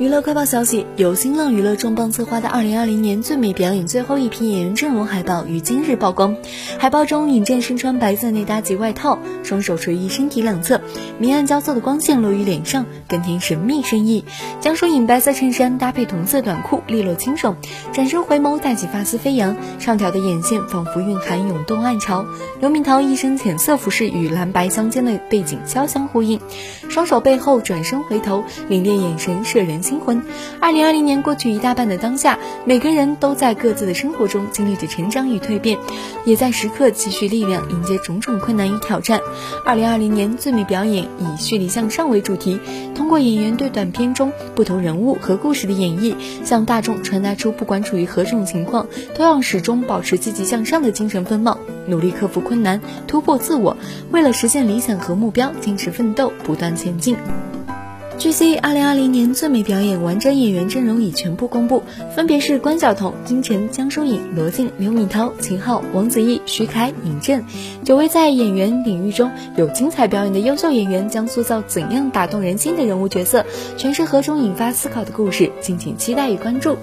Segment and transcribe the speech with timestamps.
[0.00, 6.34] 娱乐快报消息，由新浪娱乐重磅策划的2020年最美表演最后一批演员阵容海报于今日曝光。
[6.78, 10.80] 海报中，尹正身穿白色内搭及外套，双手垂于身体两侧，
[11.18, 14.24] 明暗交错的光线落于脸上，更添神秘深意。
[14.62, 17.58] 江疏影白色衬衫搭配同色短裤，利落清爽，
[17.92, 22.24] 转身回眸，带起发丝飞扬，上挑的眼线仿佛蕴含涌动暗潮。
[22.58, 26.40] 刘敏涛一身浅色服饰与蓝白相间的背景交相呼应，
[26.88, 29.89] 双手背后转身回头，凛冽眼神摄人心。
[29.90, 30.22] 新婚，
[30.60, 35.76] 二零二零年过去一大半的当下，每个人都在各自的生活中经历着成长与蜕变，
[36.24, 39.20] 也在时刻积蓄力量，迎接种种困难与挑战。
[39.66, 42.60] 二零二零年最美表演以蓄力向上为主题，
[42.94, 53.76] 通过演员对短片中不同人物和故事的演绎，向大众传达出不管处于何种情况，都要始终保持积极向上的精神风貌，努力克服困难，突破自我，
[54.12, 57.16] 为了实现理想和目标，坚持奋斗，不断前进。
[58.20, 61.82] 据悉，二零二零年最美表演完整演员阵容已全部公布，
[62.14, 67.42] 分别是关晓彤、金晨、江疏影、罗晋、刘敏涛、秦昊、王子异、徐凯、尹正，
[67.82, 73.42] 九位在演员领域中有精彩表演的优秀演员，将塑造怎样打动人心的人物角色，
[73.78, 76.76] 诠释何种引发思考的故事，敬请期待与关注。